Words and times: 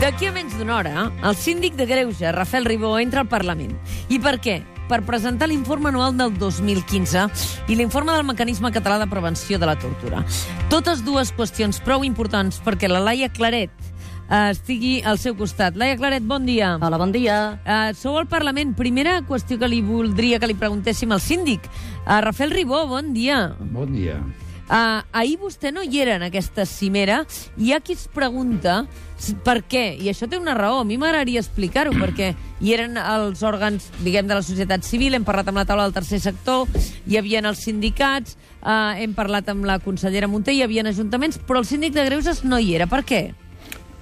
D'aquí 0.00 0.24
a 0.24 0.32
menys 0.32 0.54
d'una 0.56 0.78
hora, 0.78 1.00
el 1.28 1.34
síndic 1.36 1.74
de 1.76 1.84
Greuge, 1.84 2.30
Rafael 2.32 2.64
Ribó, 2.64 2.94
entra 2.96 3.20
al 3.20 3.28
Parlament. 3.28 3.74
I 4.08 4.16
per 4.16 4.38
què? 4.40 4.54
Per 4.88 5.02
presentar 5.04 5.50
l'informe 5.50 5.90
anual 5.90 6.14
del 6.16 6.32
2015 6.40 7.26
i 7.68 7.76
l'informe 7.76 8.14
del 8.16 8.24
Mecanisme 8.24 8.72
Català 8.72 8.96
de 9.02 9.10
Prevenció 9.12 9.60
de 9.60 9.68
la 9.68 9.76
Tortura. 9.76 10.24
Totes 10.72 11.04
dues 11.04 11.34
qüestions 11.36 11.82
prou 11.84 12.08
importants 12.08 12.62
perquè 12.64 12.88
la 12.88 13.04
Laia 13.04 13.28
Claret 13.28 13.76
eh, 13.84 14.48
estigui 14.48 15.02
al 15.04 15.20
seu 15.20 15.36
costat. 15.36 15.76
Laia 15.76 16.00
Claret, 16.00 16.24
bon 16.24 16.48
dia. 16.48 16.78
Hola, 16.80 16.96
bon 16.96 17.12
dia. 17.12 17.60
Uh, 17.60 17.92
sou 17.92 18.16
al 18.16 18.24
Parlament. 18.24 18.72
Primera 18.80 19.20
qüestió 19.28 19.60
que 19.60 19.68
li 19.68 19.84
voldria 19.84 20.40
que 20.40 20.48
li 20.48 20.56
preguntéssim 20.56 21.12
al 21.12 21.20
síndic. 21.20 21.68
Uh, 22.06 22.22
Rafael 22.24 22.56
Ribó, 22.56 22.86
bon 22.88 23.12
dia. 23.12 23.50
Bon 23.68 23.92
dia. 23.92 24.16
Uh, 24.70 25.02
ahir 25.10 25.40
vostè 25.40 25.72
no 25.74 25.82
hi 25.82 25.98
era 25.98 26.14
en 26.14 26.22
aquesta 26.22 26.62
cimera 26.62 27.24
hi 27.58 27.72
ha 27.74 27.80
qui 27.82 27.96
es 27.96 28.04
pregunta 28.06 28.84
per 29.42 29.64
què, 29.66 29.96
i 29.98 30.06
això 30.08 30.28
té 30.30 30.38
una 30.38 30.54
raó, 30.54 30.78
a 30.80 30.86
mi 30.86 30.96
m'agradaria 30.96 31.42
explicar-ho, 31.42 31.92
perquè 31.98 32.30
hi 32.62 32.72
eren 32.72 32.94
els 32.96 33.42
òrgans, 33.44 33.90
diguem, 34.04 34.30
de 34.30 34.38
la 34.38 34.46
societat 34.46 34.86
civil, 34.86 35.18
hem 35.18 35.26
parlat 35.26 35.50
amb 35.50 35.60
la 35.60 35.66
taula 35.68 35.84
del 35.88 35.96
tercer 35.98 36.22
sector, 36.22 36.70
hi 37.04 37.18
havia 37.18 37.42
els 37.42 37.66
sindicats, 37.66 38.38
uh, 38.62 38.94
hem 38.96 39.12
parlat 39.18 39.50
amb 39.52 39.66
la 39.68 39.80
consellera 39.82 40.30
Munté, 40.30 40.54
hi 40.54 40.62
havia 40.64 40.86
ajuntaments, 40.88 41.42
però 41.46 41.60
el 41.60 41.68
síndic 41.68 41.92
de 41.98 42.06
Greuges 42.08 42.44
no 42.44 42.62
hi 42.62 42.76
era. 42.78 42.88
Per 42.88 43.02
què? 43.04 43.22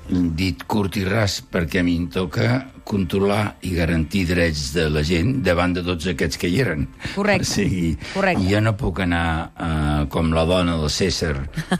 Dit 0.08 0.62
curt 0.64 0.96
i 0.96 1.02
ras, 1.04 1.42
perquè 1.44 1.82
a 1.82 1.84
mi 1.84 1.96
em 2.00 2.06
toca 2.08 2.62
controlar 2.88 3.58
i 3.68 3.74
garantir 3.76 4.22
drets 4.30 4.70
de 4.72 4.86
la 4.88 5.02
gent 5.04 5.42
davant 5.44 5.74
de 5.76 5.82
tots 5.84 6.06
aquests 6.08 6.38
que 6.40 6.48
hi 6.48 6.62
eren. 6.64 6.86
Correcte. 7.14 7.44
O 7.44 7.50
sigui, 7.50 7.90
Correcte. 8.14 8.46
jo 8.48 8.62
no 8.64 8.72
puc 8.80 9.02
anar 9.04 9.26
uh, 9.52 10.06
com 10.08 10.32
la 10.32 10.46
dona 10.48 10.78
del 10.80 10.88
César, 10.88 11.34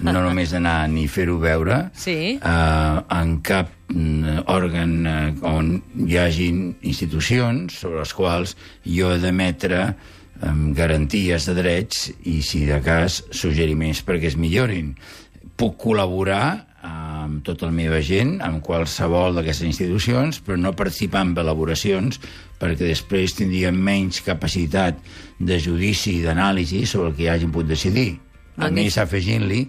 no 0.04 0.12
només 0.20 0.52
anar 0.52 0.82
ni 0.92 1.06
fer-ho 1.09 1.38
veure, 1.41 1.87
Sí. 1.96 2.37
uh, 2.42 3.01
en 3.16 3.38
cap 3.41 3.73
mm, 3.88 4.45
òrgan 4.52 4.95
uh, 5.09 5.49
on 5.49 5.73
hi 6.04 6.21
hagin 6.21 6.60
institucions 6.82 7.80
sobre 7.80 8.02
les 8.04 8.12
quals 8.12 8.52
jo 8.84 9.15
he 9.15 9.18
d'emetre 9.24 9.95
um, 10.45 10.74
garanties 10.76 11.49
de 11.49 11.56
drets 11.56 12.10
i, 12.29 12.43
si 12.45 12.66
de 12.68 12.82
cas, 12.84 13.23
suggeriments 13.32 14.04
perquè 14.04 14.29
es 14.29 14.37
millorin. 14.37 14.93
Puc 15.56 15.80
col·laborar 15.88 16.68
amb 17.29 17.45
tota 17.45 17.68
la 17.68 17.74
meva 17.76 18.01
gent, 18.04 18.38
amb 18.45 18.62
qualsevol 18.65 19.37
d'aquestes 19.37 19.68
institucions, 19.68 20.40
però 20.45 20.57
no 20.59 20.74
participar 20.76 21.26
en 21.26 21.34
elaboracions 21.38 22.21
perquè 22.59 22.88
després 22.88 23.37
tindríem 23.38 23.76
menys 23.76 24.23
capacitat 24.26 24.98
de 25.38 25.59
judici 25.62 26.16
i 26.18 26.24
d'anàlisi 26.24 26.84
sobre 26.88 27.12
el 27.12 27.18
que 27.18 27.30
hagin 27.30 27.52
pogut 27.54 27.71
decidir. 27.71 28.16
A 28.56 28.66
Magnífic. 28.66 28.84
més, 28.84 28.99
afegint-li 28.99 29.60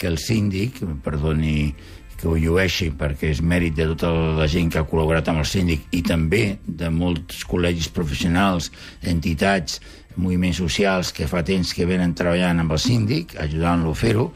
que 0.00 0.08
el 0.08 0.16
síndic, 0.18 0.80
perdoni 1.04 1.74
que 2.20 2.28
ho 2.28 2.36
llueixi 2.36 2.90
perquè 2.96 3.30
és 3.32 3.40
mèrit 3.40 3.76
de 3.76 3.86
tota 3.92 4.10
la 4.36 4.46
gent 4.48 4.68
que 4.72 4.80
ha 4.80 4.88
col·laborat 4.88 5.28
amb 5.32 5.40
el 5.40 5.48
síndic 5.48 5.86
i 5.96 6.02
també 6.04 6.58
de 6.64 6.90
molts 6.92 7.44
col·legis 7.48 7.88
professionals, 7.92 8.70
entitats, 9.08 9.80
moviments 10.20 10.60
socials 10.60 11.14
que 11.16 11.28
fa 11.30 11.42
temps 11.46 11.72
que 11.76 11.86
venen 11.88 12.12
treballant 12.18 12.60
amb 12.60 12.74
el 12.76 12.80
síndic, 12.82 13.36
ajudant-lo 13.40 13.94
a 13.94 13.98
fer-ho, 13.98 14.26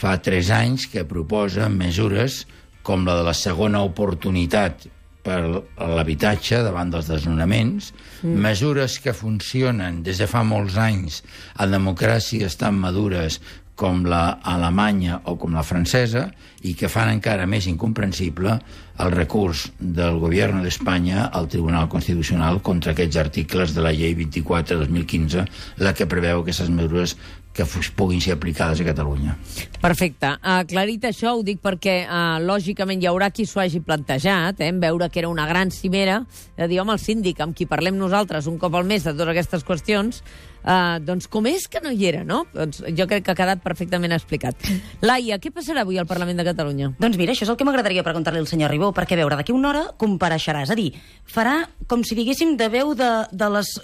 fa 0.00 0.16
tres 0.24 0.48
anys 0.54 0.88
que 0.88 1.04
proposa 1.04 1.68
mesures 1.68 2.46
com 2.82 3.04
la 3.04 3.18
de 3.18 3.26
la 3.26 3.36
segona 3.36 3.82
oportunitat 3.84 4.88
per 5.20 5.40
l'habitatge 5.44 6.62
davant 6.64 6.92
dels 6.92 7.10
desnonaments, 7.10 7.90
mm. 8.22 8.36
mesures 8.40 8.96
que 9.04 9.12
funcionen 9.12 10.00
des 10.06 10.22
de 10.22 10.28
fa 10.30 10.40
molts 10.46 10.78
anys 10.80 11.20
a 11.60 11.68
democràcies 11.68 12.56
tan 12.56 12.80
madures 12.80 13.36
com 13.80 14.02
la 14.04 14.40
alemanya 14.44 15.22
o 15.24 15.38
com 15.40 15.54
la 15.56 15.64
francesa 15.64 16.26
i 16.68 16.74
que 16.76 16.90
fan 16.92 17.14
encara 17.14 17.46
més 17.48 17.64
incomprensible 17.70 18.58
el 19.00 19.12
recurs 19.14 19.62
del 19.80 20.18
govern 20.20 20.60
d'Espanya 20.60 21.30
al 21.32 21.48
Tribunal 21.48 21.88
Constitucional 21.88 22.60
contra 22.60 22.92
aquests 22.92 23.16
articles 23.22 23.72
de 23.72 23.84
la 23.86 23.94
llei 23.96 24.12
24-2015, 24.18 25.46
la 25.80 25.94
que 25.96 26.08
preveu 26.10 26.42
aquestes 26.42 26.68
mesures 26.68 27.16
que 27.52 27.66
puguin 27.96 28.20
ser 28.20 28.32
aplicades 28.36 28.80
a 28.80 28.84
Catalunya. 28.86 29.34
Perfecte. 29.82 30.30
Aclarit 30.40 31.04
això, 31.08 31.34
ho 31.34 31.42
dic 31.46 31.58
perquè 31.62 31.96
uh, 32.04 32.38
lògicament 32.44 33.02
hi 33.02 33.08
haurà 33.10 33.30
qui 33.34 33.46
s'ho 33.48 33.62
hagi 33.62 33.82
plantejat, 33.82 34.60
eh, 34.62 34.70
veure 34.72 35.10
que 35.10 35.22
era 35.22 35.32
una 35.32 35.48
gran 35.48 35.72
cimera, 35.74 36.20
de 36.56 36.68
dir, 36.70 36.80
home, 36.80 36.94
el 36.94 37.02
síndic, 37.02 37.40
amb 37.42 37.56
qui 37.56 37.66
parlem 37.66 37.98
nosaltres 37.98 38.46
un 38.46 38.58
cop 38.58 38.78
al 38.78 38.86
mes 38.86 39.04
de 39.04 39.12
totes 39.12 39.34
aquestes 39.34 39.66
qüestions, 39.66 40.22
uh, 40.64 40.98
doncs 41.04 41.28
com 41.30 41.46
és 41.50 41.66
que 41.70 41.82
no 41.84 41.92
hi 41.92 42.06
era, 42.10 42.22
no? 42.26 42.42
Doncs 42.54 42.82
jo 42.96 43.06
crec 43.10 43.24
que 43.26 43.34
ha 43.34 43.38
quedat 43.38 43.62
perfectament 43.64 44.14
explicat. 44.16 44.56
Laia, 45.04 45.40
què 45.42 45.52
passarà 45.54 45.84
avui 45.84 45.98
al 46.00 46.08
Parlament 46.10 46.40
de 46.40 46.46
Catalunya? 46.46 46.92
Doncs 47.00 47.18
mira, 47.20 47.34
això 47.34 47.46
és 47.46 47.52
el 47.52 47.58
que 47.60 47.66
m'agradaria 47.68 48.04
preguntar-li 48.06 48.42
al 48.42 48.48
senyor 48.50 48.72
Ribó, 48.72 48.92
perquè 48.96 49.18
veure, 49.18 49.38
d'aquí 49.38 49.54
una 49.56 49.70
hora 49.72 49.84
compareixerà, 50.00 50.64
és 50.66 50.72
a 50.72 50.78
dir, 50.78 50.90
farà 51.28 51.62
com 51.90 52.04
si 52.06 52.18
diguéssim 52.18 52.56
de 52.60 52.70
veu 52.72 52.94
de, 52.98 53.10
de 53.32 53.52
les 53.56 53.74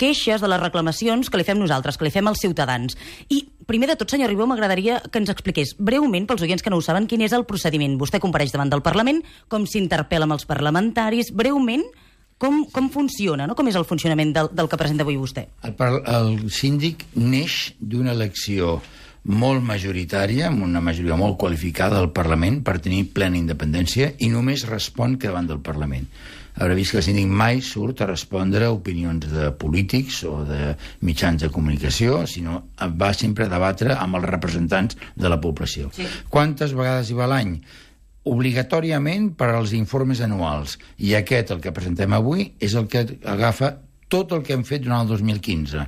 queixes, 0.00 0.42
de 0.42 0.50
les 0.50 0.62
reclamacions 0.62 1.30
que 1.30 1.40
li 1.40 1.46
fem 1.46 1.58
nosaltres, 1.60 1.98
que 1.98 2.06
li 2.06 2.14
fem 2.14 2.28
als 2.30 2.42
ciutadans. 2.44 2.98
I, 3.28 3.42
primer 3.68 3.90
de 3.90 3.98
tot, 4.00 4.10
senyor 4.10 4.30
Ribó, 4.32 4.46
m'agradaria 4.48 5.00
que 5.10 5.20
ens 5.22 5.32
expliqués 5.32 5.74
breument, 5.78 6.26
pels 6.28 6.44
oients 6.46 6.64
que 6.64 6.72
no 6.72 6.80
ho 6.80 6.84
saben, 6.84 7.08
quin 7.10 7.24
és 7.26 7.34
el 7.36 7.46
procediment. 7.48 7.98
Vostè 8.00 8.20
compareix 8.22 8.54
davant 8.54 8.70
del 8.72 8.84
Parlament, 8.84 9.22
com 9.48 9.66
s'interpel·la 9.66 10.28
amb 10.28 10.38
els 10.38 10.46
parlamentaris, 10.48 11.32
breument, 11.34 11.84
com, 12.38 12.62
com 12.72 12.88
funciona, 12.94 13.46
no? 13.46 13.56
com 13.58 13.68
és 13.68 13.76
el 13.78 13.86
funcionament 13.88 14.32
del, 14.36 14.52
del 14.54 14.70
que 14.70 14.78
presenta 14.80 15.04
avui 15.06 15.18
vostè. 15.20 15.48
El, 15.66 16.00
el 16.14 16.32
síndic 16.54 17.04
neix 17.18 17.74
d'una 17.78 18.14
elecció 18.16 18.78
molt 19.28 19.60
majoritària, 19.66 20.48
amb 20.48 20.64
una 20.64 20.80
majoria 20.80 21.18
molt 21.18 21.36
qualificada 21.40 21.98
del 21.98 22.12
Parlament 22.16 22.62
per 22.64 22.78
tenir 22.80 23.10
plena 23.14 23.36
independència 23.36 24.14
i 24.24 24.30
només 24.32 24.66
respon 24.70 25.18
que 25.18 25.28
davant 25.28 25.50
del 25.50 25.60
Parlament. 25.64 26.06
Haurà 26.58 26.74
vist 26.74 26.90
que 26.90 26.98
el 26.98 27.04
síndic 27.06 27.28
mai 27.30 27.60
surt 27.62 28.00
a 28.02 28.08
respondre 28.08 28.66
a 28.66 28.72
opinions 28.74 29.28
de 29.30 29.50
polítics 29.54 30.24
o 30.26 30.40
de 30.48 30.72
mitjans 31.06 31.44
de 31.44 31.52
comunicació, 31.54 32.24
sinó 32.26 32.64
va 32.98 33.12
sempre 33.14 33.46
a 33.46 33.52
debatre 33.52 33.94
amb 33.94 34.18
els 34.18 34.26
representants 34.26 34.98
de 35.14 35.30
la 35.30 35.38
població. 35.42 35.92
Sí. 35.94 36.08
Quantes 36.32 36.74
vegades 36.74 37.12
hi 37.12 37.18
va 37.18 37.30
l'any? 37.30 37.54
Obligatòriament 38.28 39.32
per 39.38 39.52
als 39.54 39.74
informes 39.76 40.22
anuals. 40.24 40.78
I 40.98 41.14
aquest, 41.18 41.52
el 41.54 41.62
que 41.64 41.74
presentem 41.74 42.12
avui, 42.16 42.52
és 42.60 42.74
el 42.74 42.88
que 42.90 43.06
agafa 43.24 43.76
tot 44.08 44.32
el 44.32 44.42
que 44.42 44.54
hem 44.56 44.64
fet 44.64 44.82
durant 44.82 45.04
el 45.04 45.10
2015. 45.12 45.84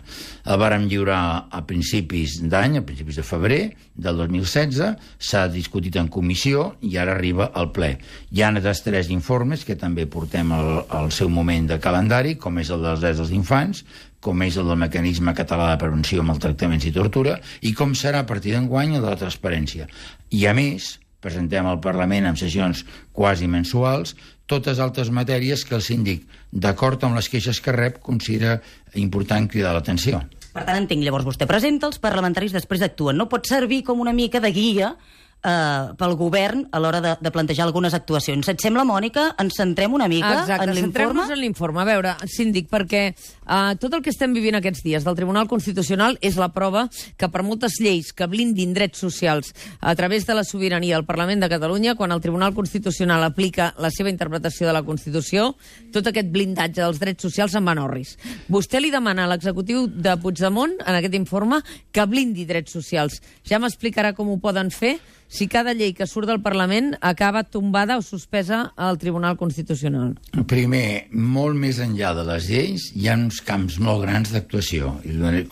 El 0.53 0.59
vàrem 0.61 0.85
lliurar 0.89 1.21
a 1.51 1.63
principis 1.67 2.37
d'any, 2.53 2.77
a 2.79 2.85
principis 2.85 3.17
de 3.17 3.25
febrer 3.25 3.61
del 3.97 4.21
2016, 4.21 4.93
s'ha 5.17 5.47
discutit 5.49 5.97
en 5.97 6.11
comissió 6.13 6.75
i 6.85 6.99
ara 7.01 7.17
arriba 7.17 7.51
al 7.57 7.73
ple. 7.73 7.95
Hi 8.31 8.45
ha 8.45 8.53
altres 8.53 8.85
tres 8.85 9.11
informes 9.11 9.65
que 9.65 9.79
també 9.81 10.07
portem 10.07 10.53
al, 10.53 10.85
al 10.89 11.11
seu 11.17 11.33
moment 11.33 11.73
de 11.73 11.81
calendari, 11.81 12.37
com 12.37 12.61
és 12.61 12.71
el 12.71 12.85
dels 12.85 13.01
drets 13.01 13.25
dels 13.25 13.35
infants, 13.35 13.85
com 14.21 14.43
és 14.45 14.57
el 14.61 14.69
del 14.69 14.81
mecanisme 14.85 15.33
català 15.33 15.71
de 15.73 15.81
prevenció, 15.81 16.23
maltractaments 16.23 16.85
i 16.85 16.93
tortura, 16.93 17.39
i 17.65 17.73
com 17.73 17.97
serà 17.97 18.21
a 18.21 18.29
partir 18.29 18.53
d'enguany 18.53 18.99
el 18.99 19.05
de 19.05 19.09
la 19.09 19.21
transparència. 19.21 19.89
I 20.37 20.45
a 20.45 20.53
més, 20.55 20.99
presentem 21.21 21.67
al 21.69 21.81
Parlament 21.85 22.27
en 22.31 22.39
sessions 22.41 22.85
quasi 23.13 23.49
mensuals 23.51 24.17
totes 24.51 24.81
altres 24.83 25.13
matèries 25.15 25.63
que 25.65 25.77
el 25.79 25.85
síndic, 25.87 26.27
d'acord 26.51 27.05
amb 27.07 27.15
les 27.19 27.29
queixes 27.31 27.61
que 27.63 27.75
rep, 27.77 28.01
considera 28.03 28.59
important 28.99 29.47
cridar 29.49 29.77
l'atenció. 29.77 30.25
Per 30.51 30.65
tant, 30.67 30.81
entenc, 30.81 31.05
llavors 31.07 31.29
vostè 31.29 31.47
presenta, 31.47 31.87
els 31.87 32.01
parlamentaris 32.03 32.57
després 32.57 32.83
actuen. 32.83 33.21
No 33.21 33.29
pot 33.31 33.47
servir 33.47 33.85
com 33.87 34.03
una 34.03 34.15
mica 34.17 34.43
de 34.43 34.51
guia 34.51 34.97
eh, 35.43 35.93
pel 35.99 36.17
govern 36.19 36.67
a 36.73 36.81
l'hora 36.81 37.01
de, 37.01 37.15
de 37.21 37.33
plantejar 37.33 37.67
algunes 37.67 37.95
actuacions. 37.97 38.49
Et 38.49 38.61
sembla, 38.61 38.85
Mònica? 38.89 39.31
Ens 39.41 39.57
centrem 39.61 39.95
una 39.97 40.09
mica 40.11 40.33
Exacte, 40.43 40.69
en 40.69 40.75
l'informe? 40.75 40.91
centrem-nos 40.91 41.35
en 41.35 41.41
l'informe. 41.41 41.83
A 41.83 41.89
veure, 41.89 42.15
síndic, 42.31 42.69
perquè 42.71 43.03
uh, 43.13 43.75
tot 43.81 43.95
el 43.97 44.05
que 44.05 44.13
estem 44.13 44.35
vivint 44.37 44.59
aquests 44.59 44.85
dies 44.87 45.07
del 45.07 45.19
Tribunal 45.19 45.49
Constitucional 45.51 46.19
és 46.21 46.39
la 46.41 46.51
prova 46.55 46.87
que 47.17 47.31
per 47.33 47.45
moltes 47.47 47.79
lleis 47.81 48.13
que 48.17 48.29
blindin 48.31 48.75
drets 48.77 49.01
socials 49.01 49.55
a 49.81 49.95
través 49.97 50.27
de 50.29 50.37
la 50.37 50.45
sobirania 50.45 50.97
del 50.97 51.09
Parlament 51.09 51.45
de 51.45 51.51
Catalunya, 51.53 51.97
quan 51.97 52.13
el 52.13 52.21
Tribunal 52.21 52.55
Constitucional 52.55 53.25
aplica 53.25 53.73
la 53.79 53.91
seva 53.91 54.11
interpretació 54.11 54.69
de 54.69 54.75
la 54.77 54.85
Constitució, 54.85 55.55
tot 55.93 56.07
aquest 56.11 56.31
blindatge 56.33 56.83
dels 56.83 57.01
drets 57.01 57.23
socials 57.23 57.55
en 57.57 57.69
orris. 57.71 58.17
Vostè 58.51 58.81
li 58.81 58.91
demana 58.91 59.25
a 59.25 59.31
l'executiu 59.31 59.87
de 59.87 60.17
Puigdemont, 60.21 60.75
en 60.85 60.99
aquest 60.99 61.15
informe, 61.15 61.61
que 61.93 62.07
blindi 62.11 62.45
drets 62.49 62.75
socials. 62.75 63.21
Ja 63.47 63.61
m'explicarà 63.63 64.13
com 64.17 64.29
ho 64.33 64.39
poden 64.43 64.73
fer 64.75 64.99
si 65.31 65.47
cada 65.47 65.73
llei 65.79 65.95
que 65.95 66.09
surt 66.11 66.27
del 66.29 66.43
Parlament 66.43 66.97
acaba 67.01 67.45
tombada 67.47 67.97
o 67.97 68.03
suspesa 68.03 68.73
al 68.77 68.99
Tribunal 68.99 69.39
Constitucional. 69.39 70.17
Primer, 70.51 71.07
molt 71.15 71.55
més 71.55 71.79
enllà 71.81 72.11
de 72.19 72.25
les 72.27 72.49
lleis, 72.51 72.89
hi 72.99 73.07
ha 73.07 73.15
uns 73.15 73.39
camps 73.47 73.79
molt 73.79 74.03
grans 74.03 74.35
d'actuació. 74.35 74.97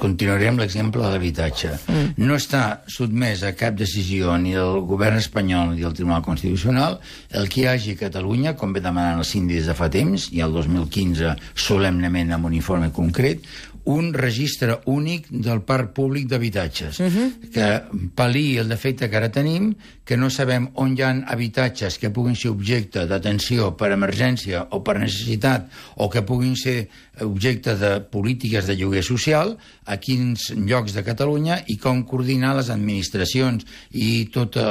Continuaré 0.00 0.50
amb 0.50 0.64
l'exemple 0.64 1.04
de 1.04 1.12
l'habitatge. 1.14 1.76
Mm. 1.86 2.26
No 2.26 2.34
està 2.34 2.82
sotmès 2.90 3.44
a 3.46 3.54
cap 3.54 3.78
decisió 3.78 4.34
ni 4.42 4.56
del 4.58 4.82
govern 4.88 5.22
espanyol 5.22 5.76
ni 5.76 5.86
del 5.86 5.94
Tribunal 5.94 6.26
Constitucional 6.26 6.98
el 7.30 7.46
que 7.48 7.62
hi 7.62 7.68
hagi 7.70 7.94
a 7.94 8.02
Catalunya, 8.02 8.56
com 8.58 8.74
ve 8.74 8.82
demanant 8.82 9.22
el 9.22 9.28
síndic 9.28 9.60
des 9.60 9.70
de 9.70 9.78
fa 9.78 9.88
temps, 9.92 10.28
i 10.34 10.42
el 10.44 10.52
2015 10.52 11.36
solemnement 11.54 12.34
amb 12.34 12.50
un 12.50 12.58
informe 12.58 12.90
concret, 12.94 13.46
un 13.88 14.12
registre 14.12 14.74
únic 14.84 15.30
del 15.30 15.62
parc 15.64 15.94
públic 15.96 16.26
d'habitatges, 16.28 17.00
uh 17.00 17.06
-huh. 17.08 17.50
que 17.52 17.66
pal·li 18.14 18.58
el 18.60 18.68
defecte 18.68 19.08
que 19.08 19.16
ara 19.16 19.30
tenim 19.32 19.74
que 20.04 20.16
no 20.16 20.28
sabem 20.30 20.68
on 20.74 20.94
hi 20.96 21.02
ha 21.02 21.10
habitatges 21.26 21.98
que 21.98 22.10
puguin 22.10 22.36
ser 22.36 22.50
objecte 22.50 23.06
d'atenció 23.06 23.76
per 23.76 23.92
emergència 23.92 24.66
o 24.70 24.82
per 24.84 24.98
necessitat, 24.98 25.70
o 25.96 26.08
que 26.08 26.22
puguin 26.22 26.56
ser 26.56 26.88
objecte 27.20 27.76
de 27.76 28.00
polítiques 28.00 28.66
de 28.66 28.76
lloguer 28.76 29.02
social, 29.02 29.56
a 29.84 29.96
quins 29.96 30.50
llocs 30.54 30.92
de 30.94 31.02
Catalunya 31.02 31.62
i 31.66 31.76
com 31.76 32.04
coordinar 32.04 32.54
les 32.56 32.70
administracions 32.70 33.64
i 33.92 34.26
totes 34.32 34.64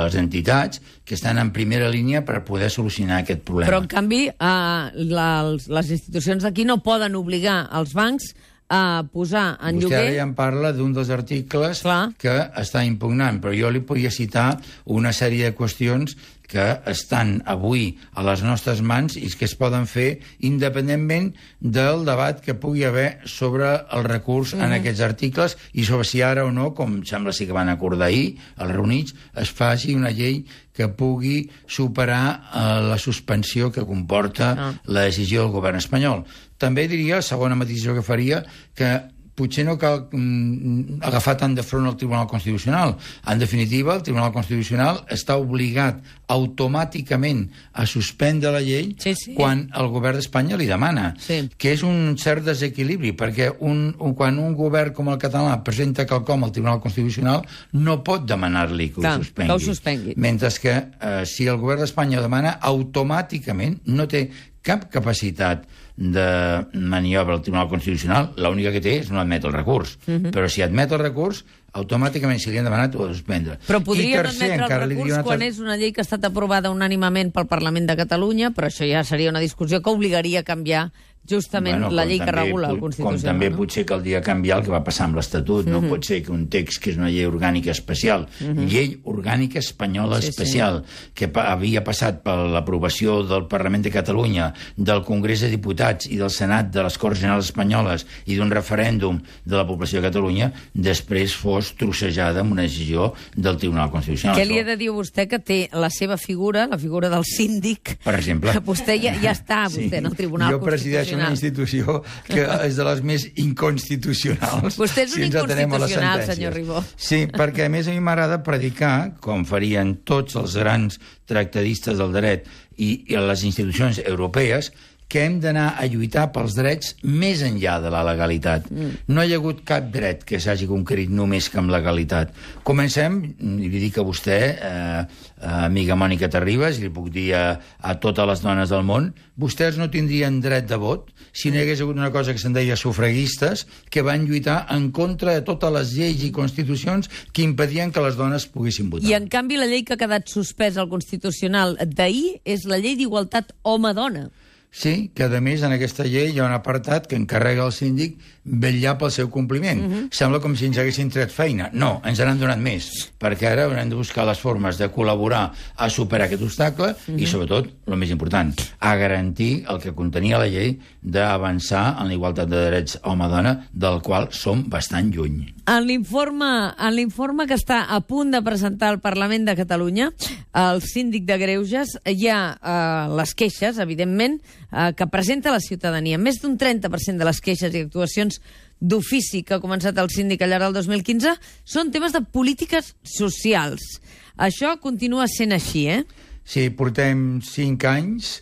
les 0.00 0.14
entitats 0.14 0.80
que 1.04 1.14
estan 1.14 1.38
en 1.38 1.52
primera 1.52 1.88
línia 1.88 2.24
per 2.26 2.44
poder 2.44 2.70
solucionar 2.70 3.20
aquest 3.22 3.44
problema. 3.46 3.70
Però, 3.70 3.80
en 3.80 3.86
canvi, 3.88 4.26
eh, 4.28 4.90
les, 4.94 5.68
les 5.68 5.90
institucions 5.90 6.42
d'aquí 6.42 6.64
no 6.64 6.82
poden 6.82 7.14
obligar 7.14 7.68
els 7.78 7.94
bancs 7.94 8.25
a 8.68 9.06
posar 9.12 9.56
en 9.62 9.78
Vostè 9.78 9.84
lloguer... 9.84 9.98
ara 10.00 10.14
ja 10.16 10.24
em 10.26 10.32
parla 10.34 10.72
d'un 10.74 10.94
dels 10.96 11.10
articles 11.14 11.82
Clar. 11.84 12.00
que 12.18 12.34
està 12.58 12.82
impugnant, 12.86 13.38
però 13.42 13.54
jo 13.54 13.70
li 13.70 13.82
podia 13.86 14.10
citar 14.10 14.56
una 14.90 15.12
sèrie 15.14 15.46
de 15.46 15.54
qüestions 15.54 16.16
que 16.46 16.64
estan 16.86 17.42
avui 17.46 17.98
a 18.14 18.22
les 18.26 18.42
nostres 18.46 18.82
mans 18.82 19.16
i 19.16 19.28
que 19.36 19.44
es 19.48 19.54
poden 19.58 19.86
fer 19.90 20.20
independentment 20.46 21.32
del 21.60 22.04
debat 22.06 22.40
que 22.40 22.54
pugui 22.54 22.84
haver 22.86 23.18
sobre 23.24 23.72
el 23.92 24.04
recurs 24.04 24.54
mm 24.54 24.58
-hmm. 24.58 24.64
en 24.64 24.72
aquests 24.72 25.00
articles 25.00 25.56
i 25.72 25.84
sobre 25.84 26.04
si 26.04 26.22
ara 26.22 26.44
o 26.44 26.52
no, 26.52 26.74
com 26.74 27.02
sembla 27.04 27.32
ser 27.32 27.46
que 27.46 27.52
van 27.52 27.68
acordar 27.68 28.06
ahir, 28.06 28.36
els 28.56 28.72
reunits, 28.72 29.14
es 29.34 29.50
faci 29.50 29.94
una 29.94 30.10
llei 30.10 30.44
que 30.72 30.88
pugui 30.88 31.50
superar 31.66 32.42
eh, 32.54 32.88
la 32.88 32.98
suspensió 32.98 33.72
que 33.72 33.84
comporta 33.84 34.54
Ah. 34.56 34.74
la 34.84 35.02
decisió 35.02 35.42
del 35.42 35.52
govern 35.52 35.76
espanyol. 35.76 36.24
També 36.58 36.86
diria, 36.88 37.22
segona 37.22 37.54
matisació 37.54 37.94
que 37.94 38.02
faria, 38.02 38.44
que 38.74 39.15
potser 39.36 39.66
no 39.68 39.76
cal 39.78 40.06
mm, 40.10 40.98
agafar 41.04 41.36
tant 41.36 41.54
de 41.54 41.62
front 41.62 41.86
al 41.86 41.96
Tribunal 42.00 42.26
Constitucional. 42.26 42.96
En 43.28 43.38
definitiva, 43.38 43.94
el 43.98 44.02
Tribunal 44.02 44.32
Constitucional 44.32 45.02
està 45.12 45.36
obligat 45.36 46.00
automàticament 46.32 47.44
a 47.76 47.84
suspendre 47.86 48.50
la 48.50 48.60
llei 48.64 48.94
Sí, 48.98 49.12
sí. 49.14 49.34
quan 49.36 49.66
el 49.76 49.88
govern 49.92 50.16
d'Espanya 50.18 50.56
li 50.56 50.66
demana, 50.66 51.14
Sí. 51.20 51.48
que 51.58 51.72
és 51.76 51.82
un 51.82 52.16
cert 52.18 52.44
desequilibri, 52.44 53.12
perquè 53.12 53.52
un, 53.60 53.94
un, 53.98 54.14
quan 54.14 54.38
un 54.38 54.54
govern 54.54 54.92
com 54.96 55.08
el 55.12 55.18
català 55.18 55.62
presenta 55.62 56.06
quelcom 56.06 56.44
al 56.44 56.52
Tribunal 56.52 56.80
Constitucional 56.80 57.44
no 57.72 58.02
pot 58.02 58.26
demanar-li 58.26 58.88
que, 58.90 59.00
Clar, 59.00 59.18
ho 59.20 59.22
suspengui. 59.22 59.46
que 59.48 59.52
ho 59.54 59.58
suspengui. 59.60 60.14
Mentre 60.16 60.48
que 60.60 60.72
eh, 60.72 61.24
si 61.26 61.46
el 61.46 61.56
govern 61.58 61.80
d'Espanya 61.84 62.18
ho 62.18 62.22
demana, 62.22 62.58
automàticament 62.60 63.80
no 63.86 64.06
té 64.08 64.30
cap 64.66 64.88
capacitat 64.92 65.64
de 65.96 66.26
maniobra 66.74 67.36
al 67.38 67.42
Tribunal 67.42 67.70
Constitucional, 67.70 68.32
l'única 68.36 68.72
que 68.74 68.82
té 68.84 68.98
és 69.00 69.08
no 69.10 69.20
admet 69.22 69.46
el 69.48 69.54
recurs. 69.54 69.96
Uh 70.06 70.10
Mhm. 70.10 70.24
-huh. 70.26 70.32
Però 70.34 70.48
si 70.48 70.62
admet 70.62 70.92
el 70.92 70.98
recurs, 70.98 71.44
automàticament, 71.72 72.38
si 72.40 72.50
li 72.50 72.58
han 72.58 72.64
demanat, 72.64 72.92
de 72.92 72.98
suspendre. 73.14 73.58
Però 73.66 73.82
podria 73.82 74.16
no 74.18 74.22
tercer, 74.28 74.52
admetre 74.52 74.74
el 74.82 74.90
recurs 74.90 75.12
una 75.12 75.22
quan 75.22 75.42
és 75.42 75.58
una 75.58 75.76
llei 75.76 75.92
que 75.92 76.00
ha 76.00 76.06
estat 76.08 76.24
aprovada 76.24 76.70
unànimament 76.70 77.32
pel 77.32 77.46
Parlament 77.46 77.86
de 77.86 77.96
Catalunya, 77.96 78.50
però 78.50 78.66
això 78.66 78.84
ja 78.90 79.04
seria 79.04 79.30
una 79.30 79.40
discussió 79.40 79.82
que 79.82 79.90
obligaria 79.90 80.40
a 80.40 80.42
canviar 80.42 80.92
justament 81.28 81.80
la 81.80 81.88
com 81.88 82.08
llei 82.10 82.18
que 82.18 82.26
també 82.26 82.42
regula 82.42 82.68
el 82.70 82.78
Constitucional. 82.80 83.18
Com 83.20 83.28
també 83.28 83.50
no? 83.50 83.56
potser 83.56 83.84
caldria 83.86 84.20
canviar 84.22 84.58
el 84.58 84.64
que 84.64 84.70
va 84.74 84.82
passar 84.84 85.06
amb 85.08 85.16
l'Estatut. 85.16 85.66
No 85.66 85.80
pot 85.88 86.04
ser 86.04 86.22
que 86.24 86.32
un 86.32 86.46
text 86.52 86.80
que 86.82 86.90
és 86.92 86.96
una 87.00 87.10
llei 87.10 87.26
orgànica 87.26 87.70
especial, 87.74 88.26
llei 88.40 88.96
orgànica 89.04 89.58
espanyola 89.58 90.20
Sí, 90.20 90.28
sí. 90.28 90.28
especial, 90.34 90.84
que 91.14 91.28
pa 91.28 91.48
havia 91.52 91.82
passat 91.84 92.22
per 92.24 92.36
l'aprovació 92.54 93.22
del 93.26 93.46
Parlament 93.48 93.82
de 93.84 93.90
Catalunya, 93.90 94.52
del 94.76 95.02
Congrés 95.04 95.40
de 95.44 95.50
Diputats 95.52 96.06
i 96.10 96.16
del 96.16 96.30
Senat 96.30 96.70
de 96.72 96.82
les 96.86 96.98
Corts 96.98 97.20
Generals 97.20 97.46
Espanyoles 97.50 98.06
i 98.26 98.36
d'un 98.36 98.50
referèndum 98.50 99.20
de 99.44 99.56
la 99.56 99.66
població 99.66 100.00
de 100.00 100.08
Catalunya, 100.08 100.52
després 100.74 101.34
fos 101.36 101.72
trossejada 101.78 102.40
amb 102.40 102.52
una 102.52 102.62
decisió 102.62 103.12
del 103.34 103.56
Tribunal 103.56 103.90
Constitucional. 103.90 104.36
Què 104.38 104.46
li 104.46 104.58
Això- 104.60 104.66
de 104.66 104.76
dir 104.76 104.90
vostè 104.90 105.26
que 105.28 105.38
té 105.38 105.68
la 105.72 105.90
seva 105.90 106.16
figura, 106.16 106.66
la 106.70 106.78
figura 106.78 107.08
del 107.08 107.24
síndic... 107.24 107.96
Per 108.04 108.14
exemple. 108.14 108.52
Vostè 108.66 108.96
ja, 109.02 109.14
ja 109.22 109.32
està, 109.32 109.64
vostè, 109.68 109.98
en 109.98 110.06
el 110.06 110.16
Tribunal 110.16 110.52
jo 110.52 110.60
presideixo 110.60 111.15
una 111.16 111.30
institució 111.34 112.00
que 112.28 112.44
és 112.66 112.78
de 112.78 112.86
les 112.86 113.02
més 113.06 113.26
inconstitucionals. 113.42 114.78
Vostè 114.80 115.06
és 115.06 115.16
un 115.16 115.24
les 115.24 115.30
inconstitucional, 115.32 116.24
senyor 116.28 116.56
Ribó. 116.56 116.82
Sí, 116.96 117.24
perquè 117.32 117.66
a 117.66 117.72
més 117.72 117.88
a 117.88 117.94
mi 117.94 118.02
m'agrada 118.04 118.42
predicar, 118.46 119.16
com 119.22 119.44
farien 119.48 119.96
tots 120.08 120.36
els 120.38 120.56
grans 120.60 121.00
tractadistes 121.26 121.98
del 121.98 122.14
dret 122.14 122.46
i, 122.76 123.02
i 123.08 123.18
les 123.18 123.44
institucions 123.48 124.00
europees, 124.04 124.72
que 125.16 125.22
hem 125.24 125.38
d'anar 125.40 125.78
a 125.80 125.86
lluitar 125.88 126.26
pels 126.28 126.52
drets 126.58 126.90
més 127.08 127.40
enllà 127.46 127.78
de 127.80 127.88
la 127.88 128.02
legalitat. 128.04 128.66
Mm. 128.68 129.06
No 129.16 129.22
hi 129.24 129.32
ha 129.32 129.38
hagut 129.40 129.62
cap 129.64 129.86
dret 129.94 130.26
que 130.28 130.36
s'hagi 130.44 130.68
conquerit 130.68 131.08
només 131.08 131.48
que 131.48 131.56
amb 131.62 131.72
legalitat. 131.72 132.34
Comencem, 132.68 133.22
i 133.40 133.70
li 133.72 133.80
dic 133.80 133.96
a 133.96 134.04
vostè, 134.04 134.36
eh, 134.36 135.00
eh, 135.00 135.54
amiga 135.64 135.96
Mònica 135.96 136.28
Terribas, 136.28 136.76
i 136.76 136.84
li 136.84 136.92
puc 136.92 137.08
dir 137.14 137.30
a, 137.32 137.46
a 137.80 137.96
totes 138.02 138.28
les 138.28 138.44
dones 138.44 138.68
del 138.68 138.84
món, 138.84 139.08
vostès 139.40 139.80
no 139.80 139.88
tindrien 139.88 140.36
dret 140.44 140.68
de 140.68 140.76
vot 140.84 141.08
si 141.32 141.48
no 141.48 141.56
hi 141.56 141.64
hagués 141.64 141.80
hagut 141.80 141.96
una 141.96 142.12
cosa 142.12 142.36
que 142.36 142.40
se'n 142.40 142.52
deia 142.52 142.76
sufragistes, 142.76 143.64
que 143.88 144.04
van 144.04 144.28
lluitar 144.28 144.66
en 144.76 144.90
contra 144.92 145.32
de 145.32 145.44
totes 145.48 145.72
les 145.72 145.96
lleis 145.96 146.28
i 146.28 146.32
constitucions 146.32 147.08
que 147.32 147.44
impedien 147.44 147.88
que 147.92 148.04
les 148.04 148.20
dones 148.20 148.44
poguessin 148.52 148.92
votar. 148.92 149.08
I, 149.08 149.16
en 149.16 149.32
canvi, 149.32 149.56
la 149.56 149.68
llei 149.68 149.80
que 149.84 149.96
ha 149.96 150.00
quedat 150.00 150.28
suspesa 150.28 150.84
al 150.84 150.92
Constitucional 150.92 151.78
d'ahir 151.80 152.42
és 152.44 152.68
la 152.68 152.76
llei 152.80 153.00
d'igualtat 153.00 153.56
home-dona. 153.64 154.28
Sí, 154.76 155.10
que 155.16 155.24
a 155.24 155.40
més 155.40 155.62
en 155.64 155.72
aquesta 155.72 156.04
llei 156.04 156.34
hi 156.34 156.40
ha 156.42 156.44
un 156.44 156.52
apartat 156.52 157.06
que 157.08 157.16
encarrega 157.16 157.62
al 157.64 157.72
síndic 157.72 158.18
vetllar 158.44 158.98
pel 159.00 159.10
seu 159.10 159.30
compliment. 159.32 159.80
Uh 159.80 159.92
-huh. 159.92 160.08
Sembla 160.12 160.40
com 160.40 160.54
si 160.54 160.66
ens 160.66 160.76
haguessin 160.76 161.08
tret 161.10 161.30
feina. 161.30 161.70
No, 161.72 162.02
ens 162.04 162.18
n'han 162.18 162.38
donat 162.38 162.58
més, 162.58 163.10
perquè 163.18 163.46
ara 163.52 163.64
haurem 163.64 163.88
de 163.88 163.96
buscar 163.96 164.26
les 164.26 164.38
formes 164.38 164.76
de 164.76 164.92
col·laborar 164.92 165.52
a 165.76 165.88
superar 165.88 166.26
aquest 166.26 166.42
obstacle 166.42 166.88
uh 166.90 166.94
-huh. 167.08 167.20
i, 167.20 167.26
sobretot, 167.26 167.68
el 167.86 167.96
més 167.96 168.10
important, 168.10 168.52
a 168.78 168.96
garantir 168.96 169.64
el 169.66 169.80
que 169.80 169.94
contenia 169.94 170.38
la 170.38 170.46
llei 170.46 170.78
d'avançar 171.00 171.96
en 172.00 172.08
la 172.08 172.12
igualtat 172.12 172.48
de 172.48 172.66
drets 172.66 172.98
home-dona, 173.02 173.68
del 173.72 174.02
qual 174.02 174.28
som 174.30 174.68
bastant 174.68 175.10
lluny. 175.14 175.54
En 175.66 175.86
l'informe 175.86 177.46
que 177.46 177.54
està 177.54 177.86
a 177.88 178.00
punt 178.00 178.30
de 178.30 178.42
presentar 178.42 178.88
al 178.88 179.00
Parlament 179.00 179.44
de 179.46 179.56
Catalunya, 179.56 180.12
el 180.52 180.82
síndic 180.82 181.24
de 181.24 181.38
Greuges, 181.38 181.98
hi 182.04 182.28
ha 182.28 182.58
eh, 182.62 183.16
les 183.16 183.34
queixes, 183.34 183.78
evidentment, 183.78 184.40
eh, 184.72 184.92
que 184.96 185.06
presenta 185.10 185.54
la 185.54 185.60
ciutadania. 185.60 186.18
Més 186.18 186.40
d'un 186.42 186.56
30% 186.58 187.20
de 187.20 187.28
les 187.28 187.40
queixes 187.42 187.74
i 187.74 187.84
actuacions 187.86 188.40
d'ofici 188.80 189.42
que 189.42 189.56
ha 189.56 189.62
començat 189.62 189.98
el 189.98 190.10
síndic 190.12 190.42
al 190.42 190.52
llarg 190.52 190.68
del 190.68 190.80
2015 190.82 191.36
són 191.64 191.92
temes 191.92 192.14
de 192.16 192.22
polítiques 192.22 192.94
socials. 193.16 194.00
Això 194.36 194.74
continua 194.82 195.28
sent 195.32 195.54
així, 195.56 195.86
eh? 195.88 196.02
Sí, 196.46 196.68
portem 196.70 197.40
cinc 197.42 197.86
anys, 197.88 198.36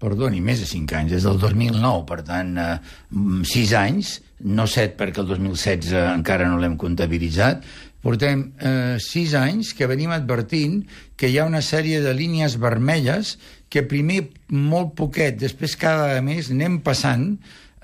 perdoni, 0.00 0.40
més 0.44 0.62
de 0.62 0.68
cinc 0.68 0.94
anys, 0.96 1.16
des 1.16 1.26
del 1.26 1.40
2009, 1.42 2.04
per 2.08 2.22
tant, 2.26 2.54
eh, 2.56 2.78
mm, 3.10 3.42
sis 3.48 3.74
anys, 3.76 4.20
no 4.44 4.66
set 4.68 4.96
perquè 4.98 5.22
el 5.22 5.28
2016 5.30 5.92
encara 6.14 6.48
no 6.48 6.58
l'hem 6.60 6.76
comptabilitzat, 6.80 7.64
portem 8.04 8.50
eh, 8.60 8.96
sis 9.02 9.34
anys 9.38 9.72
que 9.74 9.88
venim 9.90 10.12
advertint 10.14 10.82
que 11.16 11.30
hi 11.30 11.40
ha 11.40 11.48
una 11.48 11.64
sèrie 11.64 12.02
de 12.04 12.12
línies 12.14 12.58
vermelles 12.60 13.38
que 13.72 13.86
primer 13.88 14.28
molt 14.52 14.94
poquet, 14.98 15.38
després 15.40 15.78
cada 15.80 16.04
vegada 16.04 16.24
més 16.26 16.52
anem 16.52 16.78
passant 16.84 17.32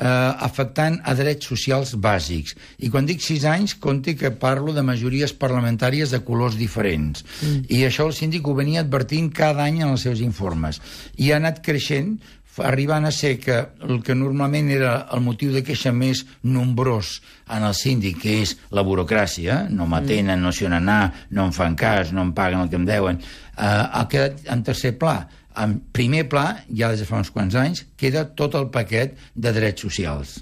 eh, 0.01 0.33
afectant 0.47 0.99
a 1.05 1.15
drets 1.19 1.49
socials 1.51 1.95
bàsics. 2.01 2.57
I 2.79 2.91
quan 2.93 3.09
dic 3.09 3.23
sis 3.25 3.45
anys, 3.49 3.77
compti 3.81 4.17
que 4.19 4.33
parlo 4.33 4.75
de 4.77 4.85
majories 4.87 5.35
parlamentàries 5.37 6.15
de 6.15 6.23
colors 6.27 6.59
diferents. 6.61 7.25
Mm. 7.41 7.65
I 7.69 7.85
això 7.89 8.09
el 8.09 8.17
síndic 8.17 8.49
ho 8.49 8.57
venia 8.59 8.85
advertint 8.85 9.31
cada 9.35 9.67
any 9.67 9.83
en 9.83 9.91
els 9.93 10.07
seus 10.07 10.23
informes. 10.25 10.81
I 11.17 11.33
ha 11.33 11.41
anat 11.41 11.63
creixent, 11.65 12.17
arribant 12.59 13.07
a 13.07 13.13
ser 13.15 13.37
que 13.41 13.57
el 13.87 14.03
que 14.05 14.17
normalment 14.19 14.71
era 14.75 14.95
el 15.15 15.23
motiu 15.25 15.53
de 15.55 15.63
queixa 15.67 15.93
més 15.95 16.25
nombrós 16.43 17.21
en 17.49 17.65
el 17.67 17.75
síndic, 17.79 18.21
que 18.25 18.41
és 18.43 18.57
la 18.75 18.85
burocràcia, 18.87 19.67
no 19.71 19.87
m'atenen, 19.91 20.43
no 20.43 20.53
s'hi 20.53 20.67
on 20.69 20.79
anar, 20.81 21.03
no 21.31 21.47
em 21.49 21.55
fan 21.57 21.79
cas, 21.79 22.13
no 22.13 22.27
em 22.27 22.35
paguen 22.37 22.65
el 22.65 22.73
que 22.73 22.81
em 22.81 22.89
deuen, 22.89 23.21
eh, 23.21 23.65
ha 23.65 24.07
quedat 24.11 24.43
en 24.51 24.67
tercer 24.67 24.97
pla 24.99 25.21
en 25.57 25.81
primer 25.93 26.29
pla, 26.31 26.45
ja 26.69 26.91
des 26.93 27.03
de 27.03 27.09
fa 27.09 27.19
uns 27.21 27.33
quants 27.35 27.57
anys, 27.59 27.85
queda 28.01 28.29
tot 28.39 28.55
el 28.59 28.71
paquet 28.75 29.19
de 29.35 29.53
drets 29.57 29.83
socials. 29.87 30.39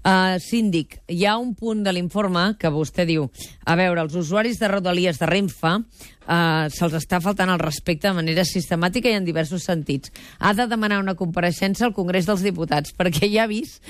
Uh, 0.00 0.38
síndic, 0.40 0.94
hi 1.12 1.26
ha 1.28 1.34
un 1.36 1.50
punt 1.52 1.82
de 1.84 1.92
l'informe 1.92 2.54
que 2.56 2.70
vostè 2.72 3.04
diu 3.04 3.26
a 3.68 3.74
veure, 3.76 4.00
els 4.00 4.14
usuaris 4.16 4.56
de 4.56 4.70
Rodalies 4.72 5.18
de 5.20 5.26
Renfe 5.28 5.72
uh, 5.76 6.70
se'ls 6.72 6.96
està 6.96 7.18
faltant 7.20 7.52
el 7.52 7.60
respecte 7.60 8.08
de 8.08 8.16
manera 8.16 8.46
sistemàtica 8.48 9.10
i 9.12 9.18
en 9.18 9.26
diversos 9.28 9.66
sentits. 9.68 10.08
Ha 10.40 10.54
de 10.56 10.64
demanar 10.70 11.02
una 11.02 11.16
compareixença 11.18 11.84
al 11.84 11.92
Congrés 11.92 12.24
dels 12.30 12.40
Diputats, 12.46 12.94
perquè 12.96 13.28
ja 13.28 13.44
ha 13.44 13.50
vist 13.50 13.84